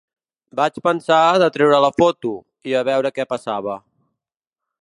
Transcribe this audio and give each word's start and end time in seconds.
Vaig 0.59 0.79
pensar 0.87 1.19
de 1.43 1.51
treure 1.57 1.83
la 1.87 1.93
foto, 2.03 2.33
i 2.71 2.77
a 2.81 2.85
veure 2.91 3.15
què 3.19 3.29
passava. 3.35 3.81